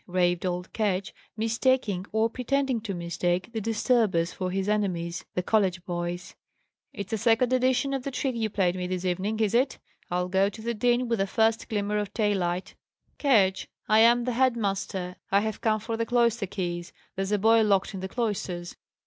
[0.07, 5.85] raved old Ketch, mistaking, or pretending to mistake, the disturbers for his enemies, the college
[5.85, 6.33] boys.
[6.91, 9.77] "It's a second edition of the trick you played me this evening, is it?
[10.09, 12.73] I'll go to the dean with the first glimmer o' daylight"
[13.19, 15.17] "Ketch, I am the head master.
[15.31, 16.91] I have come for the cloister keys.
[17.15, 18.75] There's a boy locked in the cloisters!"